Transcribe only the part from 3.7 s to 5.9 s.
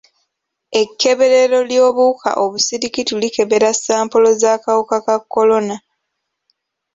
sampolo z'akawuka ka kolona.